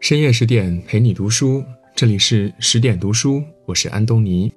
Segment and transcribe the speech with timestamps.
[0.00, 4.52] 深夜十点陪你读书，这里是十点读书，我是安东尼。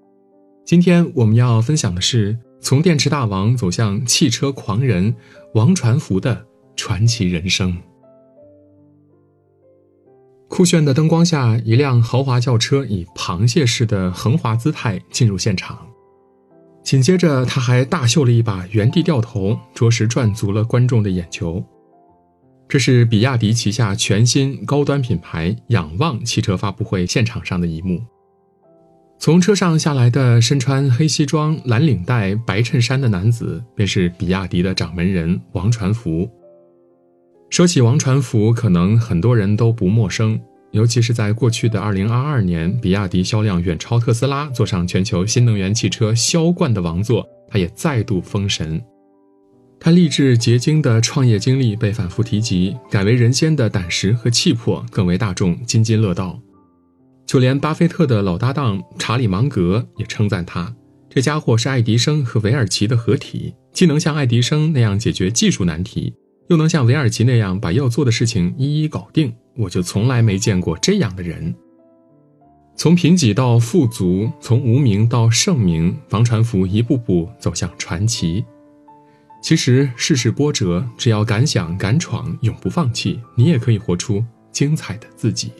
[0.63, 5.15] 今天我们要分享的是从电池大王走向汽车狂人
[5.55, 7.75] 王传福的传奇人生。
[10.47, 15.87] 酷炫的灯光下，一辆豪华轿车以螃蟹式的横滑姿态进入现场，
[16.89, 21.63] 紧接着他还大秀了一把原地掉头，着实赚足了观众的眼球。
[22.67, 28.01] 这是比亚迪旗下全新高端品牌仰望汽车发布会现场上的一幕。
[29.19, 36.27] 从车上下来的身穿黑西装、蓝领带、白衬衫的男子，便是比亚迪的掌门人王传福。
[37.51, 48.79] 说起王传福，可能很多人都不陌生，尤其是在过去的2022年，比亚迪销量远超特斯拉，坐上全球新能源汽车销冠的王座，他也再度封神。
[49.79, 56.39] 他励志结晶的创业经历被反复提及，改为人先的胆识和气魄更为大众津津乐道。
[57.25, 60.75] 就连巴菲特的老搭档查理芒格也称赞他
[61.09, 66.13] ：“这家伙是爱迪生和韦尔奇的合体，既能像爱迪生那样解决技术难题。”
[66.49, 71.53] 又能像韦尔奇那样把要做的事情一一搞定，我就从来没见过这样的人。
[72.75, 78.45] 从贫瘠到富足，从无名到盛名，王传福一步步走向传奇。
[79.41, 85.51] 其实世事波折，只要敢想敢闯，永不放弃，你也可以活出精彩的自己。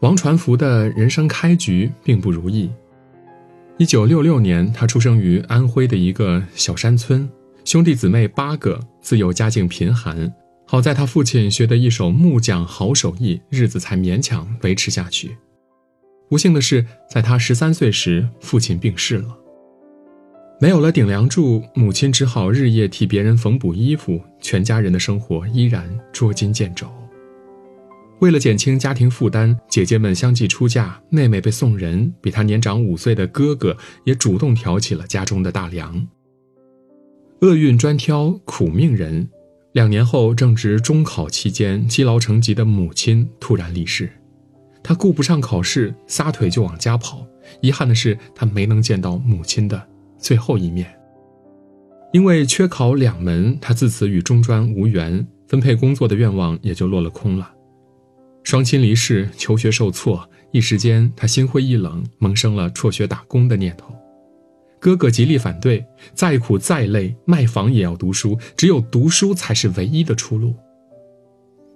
[0.00, 2.70] 王传福的人生开局并不如意。
[3.76, 7.28] 一九六六年，他出生于安徽的一个小山村。
[7.64, 10.32] 兄弟姊妹八个，自幼家境贫寒，
[10.70, 15.34] 好在他父亲学的一手木匠好手艺，日子才勉强维持下去。
[16.28, 19.34] 不幸的是，在他十三岁时，父亲病逝了。
[20.60, 26.86] 没有了顶梁柱，母亲只好日夜替别人缝补衣服，全家人的生活依然捉襟见肘。
[28.18, 36.06] 为了减轻家庭负担，姐姐们相继出嫁，妹妹被送人，比她年长五岁的哥哥也主动挑起了家中的大梁。
[37.40, 39.30] 厄运专挑苦命人。
[39.72, 44.10] 两年后，正值中考期间，积劳成疾的母亲突然离世。
[44.82, 47.26] 他顾不上考试，撒腿就往家跑。
[47.60, 49.86] 遗憾的是，他没能见到母亲的
[50.18, 50.92] 最后一面。
[52.12, 57.52] 因为缺考两门，他自此与中专无缘，分配工作的愿望也就落了空了。
[58.44, 63.94] 双亲离世，求学受挫，一时间他心灰意冷，萌生了辍学打工的念头。
[64.80, 65.84] 哥哥极力反对，
[66.14, 70.54] 再苦再累，卖房也要读书，只有读书才是唯一的出路。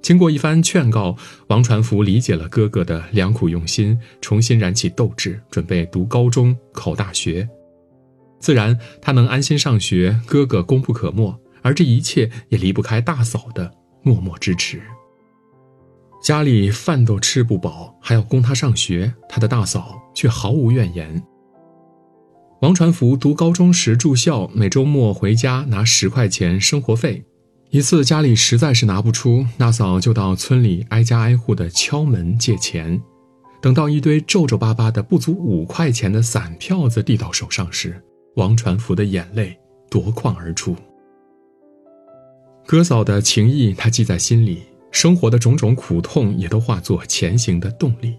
[0.01, 7.49] 经过一番劝告，王传福理解了哥哥的良苦用心，重新燃起斗志，准备读高中、考大学。
[8.41, 14.83] 自然，他能安心上学，哥哥功不可没，而这一切也离不开大嫂的默默支持。
[16.21, 21.23] 家里饭都吃不饱，还要供他上学，他的大嫂却毫无怨言。
[22.63, 27.21] 王传福读高中时住校，每周末回家拿十块钱生活费。
[27.71, 33.03] 一次家里实在是拿不出，大嫂就到村里挨家挨户的敲门借钱。
[33.61, 38.01] 等到一堆皱皱巴巴的不足五块钱的散票子递到手上时，
[38.37, 39.59] 王传福的眼泪
[39.91, 40.77] 夺眶而出。
[42.65, 44.63] 哥嫂的情谊他记在心里，
[44.93, 48.15] 生活的种种苦痛也都化作前行的动力。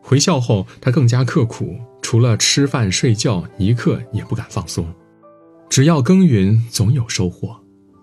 [0.00, 4.86] 回校后，他更加刻苦，除了吃饭睡觉，一刻也不敢放松。
[5.68, 7.56] 只要耕耘，总有收获。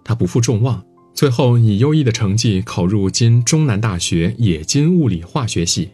[0.04, 0.82] 他不负众望，
[1.14, 5.90] 最后以优异的成绩考入今中南大学冶金物理化学系。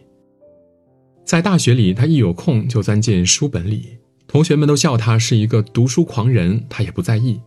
[1.24, 3.98] 在大学里，他一有空就钻进书本里，
[4.28, 7.40] 同学们都笑他是一个读书狂人，他也不在意。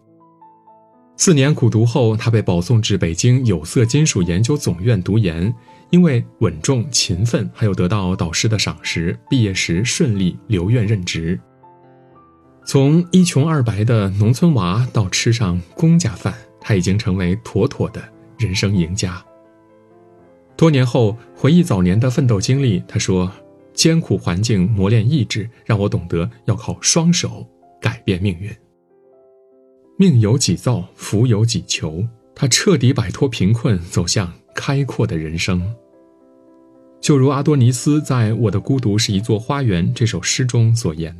[1.17, 5.53] 四年苦读后，他被保送至北京有色金属研究总院读研。
[5.89, 11.39] 因为稳重、勤奋，还有得到导师的赏识，毕业时顺利留院任职。
[12.65, 18.03] 从一穷二白的农村娃到吃上公家饭，他已经成为妥妥的
[18.37, 19.23] 人生赢家。
[20.57, 23.31] 多年后回忆早年的奋斗经历，他说
[23.73, 27.47] ：“艰苦环境磨练意志，让我懂得要靠双手
[27.79, 28.51] 改变命运。
[29.97, 34.31] 命由己造，福由己求。”他彻底摆脱贫困，走向。
[34.59, 35.61] 开阔的人生，
[36.99, 41.15] 就如阿多尼斯在《我的孤独是一座花园》这首诗中所言：“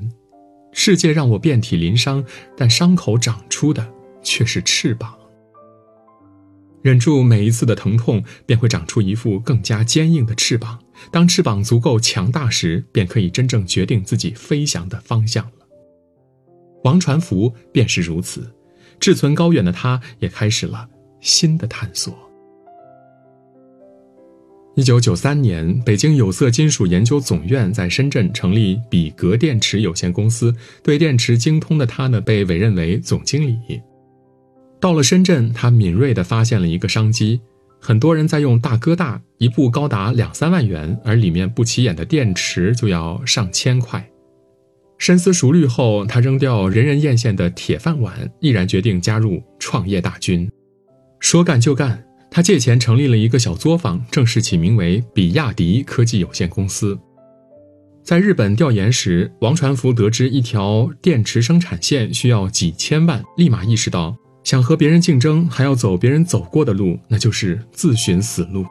[0.74, 2.26] 世界让我遍体鳞伤，
[2.58, 3.88] 但伤口长出的
[4.24, 5.16] 却是翅膀。
[6.82, 10.80] 忍住每一次的疼痛，便会长出一副更加坚硬的翅膀。
[11.12, 15.68] 当翅膀足够强大时，便可以真正决定自己飞翔的方向了。”
[16.84, 18.52] 王传福便是如此。
[19.00, 20.88] 志存高远的他，也开始了
[21.20, 22.14] 新的探索。
[24.76, 30.54] 一九九三年，北京有色金属研究总院在深圳成立比格电池有限公司，
[30.84, 33.58] 对电池精通的他呢，被委任为总经理。
[34.80, 37.42] 到了深圳，他敏锐地发现了一个商机：
[37.82, 44.08] 很多人在用大哥大，一部高达两三万元，而里面不起眼的电池就要上千块。
[44.98, 50.50] 深思熟虑后，他扔掉人人艳羡的铁饭碗，毅然决定加入创业大军。
[51.20, 52.04] 说干就干。
[52.30, 57.00] 他借钱成立了一个小作坊，正式起名为比亚迪科技有限公司。
[58.04, 68.66] 在日本调研时，王传福得知一条电池生产线需要几千万，立马意识到，想和别人竞争，还要走别人走过的路，那就是自寻死路。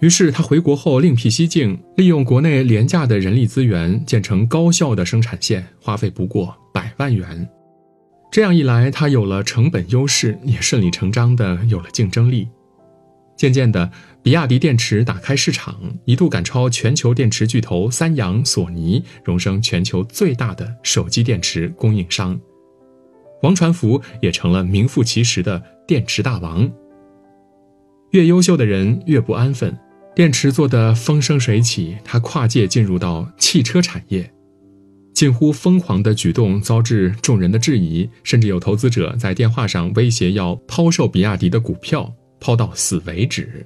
[0.00, 7.48] 于是他回国后另辟蹊径，利用国内廉价的人力资源，建成高效的生产线，花费不过百万元。
[8.30, 12.46] 这样一来，他有了成本优势，也顺理成章的有了竞争力。
[13.36, 13.90] 渐渐的，
[14.22, 22.38] 比亚迪电池打开市场，一度赶超全球电池巨头三洋、索尼，荣升全球最大的手机电池供应商。
[23.42, 26.70] 王传福也成了名副其实的电池大王。
[28.10, 29.78] 越优秀的人越不安分，
[30.18, 34.28] 电池做得风生水起，他跨界进入到汽车产业。
[35.14, 43.64] 近乎疯狂的举动遭致众人的质疑，甚至有投资者在电话上威胁要抛售比亚迪的股票，抛到死为止。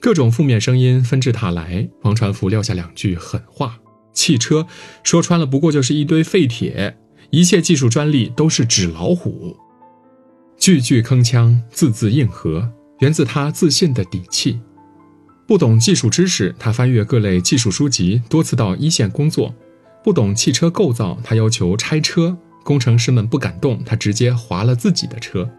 [0.00, 3.78] 各种负面声音纷至沓来，王传福撂下两句狠话：
[4.12, 4.66] 汽车
[5.04, 6.96] 说穿了不过就是一堆废铁，
[7.30, 9.56] 一切技术专利都是纸老虎。
[10.58, 14.58] 句句铿锵，字字硬核，源自他自信的底气。
[15.46, 19.54] 不懂技术知识，他翻阅各类技术书籍，多次到一线工作。
[20.02, 25.50] 不懂汽车构造，他要求拆车，工程师们不敢动，他直接划了自己的车。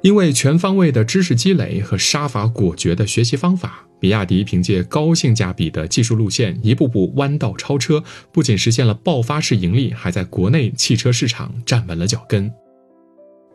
[0.00, 8.02] 因为全方位的知识积累和杀伐果决的学习方法，比亚迪凭借高性价比的技术路线，一步步弯道超车，
[8.32, 12.50] 不仅实现了爆发式盈利，还在国内汽车市场站稳了脚跟。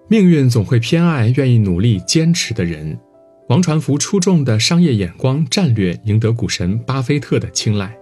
[0.09, 2.99] 命运总会偏爱愿意努力坚持的人。
[3.53, 7.95] 王传福出众的商业眼光、战略，赢得股神巴菲特的青睐。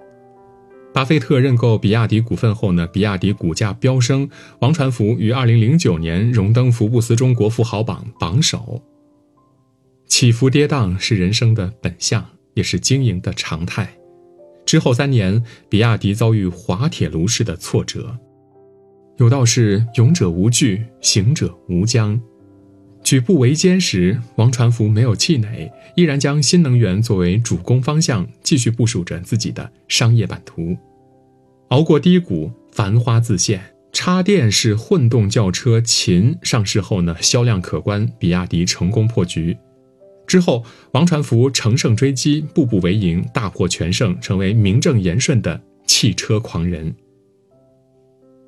[0.94, 8.82] 巴菲特认购比亚迪股份后呢，比亚迪股价飙升，王传福于二零零九年荣登福布斯中国富豪榜榜首。
[10.08, 13.94] 起伏跌宕是人生的本相，也是经营的常态。
[14.66, 18.18] 之后三年，比亚迪遭遇滑铁卢式的挫折。
[19.18, 22.18] 有道是“勇者无惧，行者无疆”。
[23.12, 30.78] 举步维艰时，王传福没有气馁，依然将新能源作为主攻方向，继续部署着自己的商业版图。
[31.72, 33.62] 熬过低谷，繁花自现。
[33.92, 39.58] 插电式混动轿车秦上市后呢，销量可观，比亚迪成功破局。
[40.26, 46.96] 之后，王传福乘胜追击，步步为营，大获全胜，成为名正言顺的汽车狂人。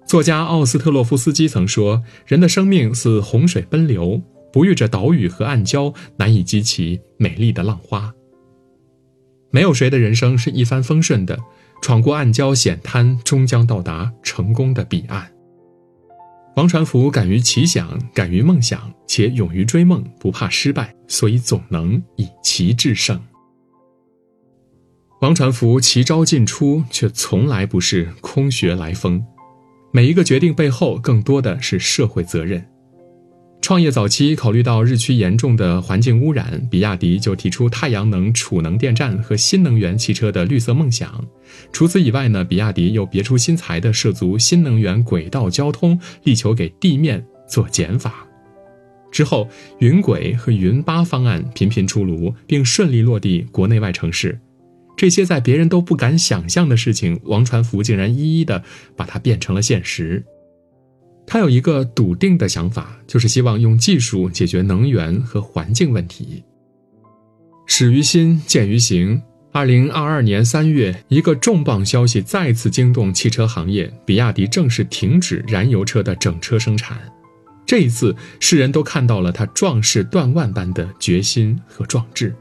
[0.08, 4.22] 作家奥斯特洛夫斯基曾说：“人的生命似洪水奔流。”
[4.54, 8.14] 不遇着岛屿和暗礁，难以激起美丽的浪花。
[9.52, 11.38] 没有谁的人生是一帆风顺的，
[11.82, 15.30] 闯过暗礁险滩，终将到达成功的彼岸。
[16.56, 23.20] 王传福敢于奇想，敢于梦想，且勇于追梦，不怕失败，所以总能以奇制胜。
[25.22, 29.26] 王传福奇招尽出，却从来不是空穴来风。
[29.92, 32.68] 每一个决定背后，更多的是社会责任。
[33.64, 41.26] 创业早期，考虑到日趋严重的环境污染，比亚迪就提出太阳能储能电站和新能源汽车的绿色梦想。
[41.72, 48.28] 除此以外呢，比亚迪又别出心裁地涉足新能源轨道交通，力求给地面做减法。
[49.14, 49.48] 之后，
[49.80, 54.38] 云轨和云巴方案频频出炉，并顺利落地国内外城市。
[54.98, 58.62] 这些在别人都不敢想象的事情，王传福竟然一一的
[58.98, 60.22] 把它变成了现实。
[61.26, 66.44] 他有一个笃定的想法，就是希望用技术解决能源和环境问题。
[67.66, 69.22] 始于心，见于行。
[69.52, 77.00] 二零二二年三月，一个重磅消息再次惊动汽车行业：比亚迪正式停止燃油车的整车生产。
[77.66, 82.36] 这一次，世人都看到了他壮士断腕般的决心和壮志。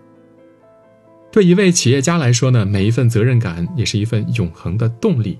[1.30, 5.38] 对一位企业家来说呢，每一份责任感也是一份永恒的动力。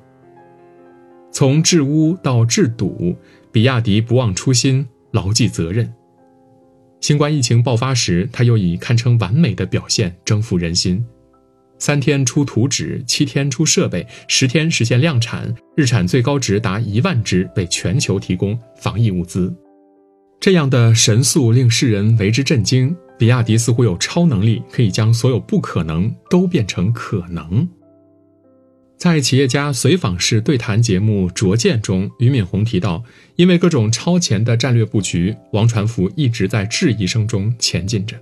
[1.32, 3.16] 从治污到治堵，
[3.50, 5.90] 比亚迪不忘初心，牢记责任。
[7.00, 11.04] 新冠疫情爆发时，他又以堪称完美的表现征服人心。
[11.78, 19.52] 三天出图纸，七天出设备，十天实现量产，日产最高值达一万只，为全球提供防疫物资。
[20.38, 22.94] 这样的神速令世人为之震惊。
[23.18, 27.68] 比亚迪似乎有超能力，可以将所有不可能都变成可能。
[29.02, 33.02] 在企业家随访式对谈节目《拙见》中，俞敏洪提到，
[33.34, 38.16] 因为各种超前的战略布局，王传福一直在质疑声中前进着。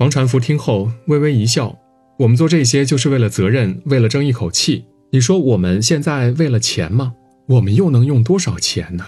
[0.00, 1.78] 王传福听后微微一笑
[2.18, 4.86] ：“我们做这些就是为了责任，为了争一口气。
[5.12, 7.14] 你说我们现在为了钱吗？
[7.46, 9.06] 我们又能用多少钱呢？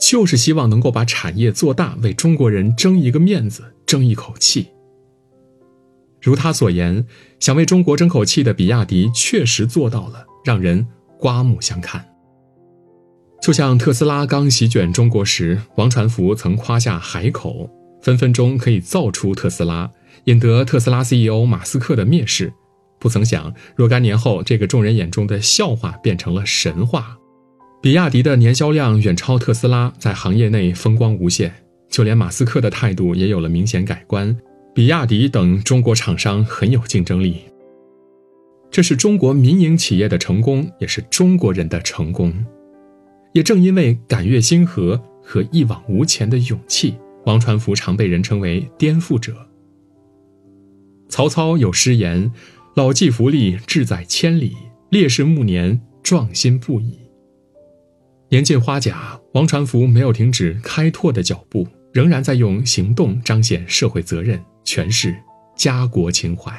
[0.00, 4.68] 就是希望能够把产业做大，为中国人争一个面子，争一口气。”
[6.28, 7.06] 如他所言，
[7.40, 10.86] 想为中国争口气的比亚迪确实做到了，让人
[11.18, 12.04] 刮目相看。
[13.40, 17.70] 就像特斯拉刚席卷中国时，王传福曾夸下海口，
[18.02, 19.90] 分分钟可以造出特斯拉，
[20.24, 22.52] 引得特斯拉 CEO 马斯克的蔑视。
[22.98, 27.16] 不曾想，若干年后，这个众人眼中的笑话变成了神话。
[27.80, 31.54] 比亚迪的年销量远超特斯拉，在行业内风光无限，
[31.88, 34.36] 就连马斯克的态度也有了明显改观。
[34.78, 37.38] 比亚迪等中国厂商很有竞争力，
[38.70, 42.32] 这是中国民营企业的成功，也是中国人的成功。
[43.32, 46.94] 也正因为敢越星河和一往无前的勇气，
[47.24, 49.34] 王传福常被人称为颠覆者。
[51.08, 52.30] 曹操有诗言
[52.76, 54.52] ：“老骥伏枥，志在千里；
[54.90, 56.96] 烈士暮年，壮心不已。”
[58.30, 64.40] 年近花甲，王传福没有停止开拓的脚步，仍然在用行动彰显社会责任。
[64.68, 65.16] 诠释
[65.56, 66.52] 家国情怀。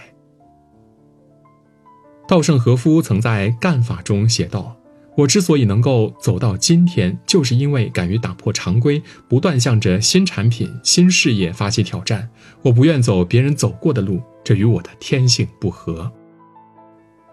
[2.28, 4.75] 稻盛和夫曾在《干法》中写道
[5.16, 12.28] ：“我之所以能够走到今天，就是因为敢于打破常规，不断向着新产品、新事业发起挑战。
[12.63, 16.12] 我不愿走别人走过的路，这与我的天性不合。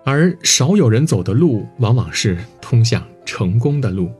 [0.04, 4.10] 而少有人走的路，往往是通向成功的路。”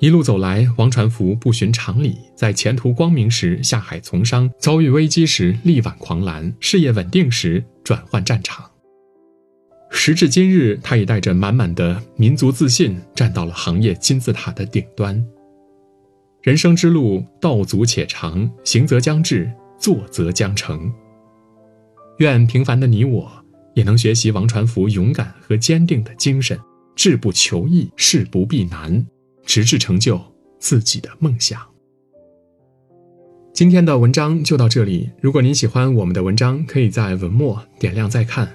[0.00, 8.64] 一路走来，王传福不循常理，在前途光明时下海从商，遭遇危机时力挽狂澜，事业稳定时转换战场。
[9.90, 15.22] 时至今日，他已带着满满的民族自信，站到了行业金字塔的顶端。
[16.40, 20.90] 人生之路，道阻且长，行则将至，坐则将成。
[22.20, 23.30] 愿平凡的你我，
[23.74, 26.58] 也能学习王传福勇敢和坚定的精神，
[26.96, 29.04] 志不求易，事不避难。
[29.50, 30.16] 直至成就
[30.60, 31.60] 自己的梦想。
[33.52, 35.10] 今天的文章就到这里。
[35.20, 38.48] 如果您喜欢我们的文章，可以在文末点亮再看。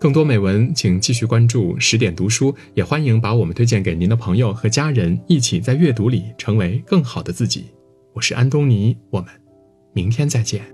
[0.00, 7.66] 更多美文，请继续关注十点读书，也欢迎把我们推荐给您的朋友和家人，一起在阅读里成为更好的自己。
[8.12, 9.30] 我是安东尼，我们
[9.92, 10.64] 明天再见。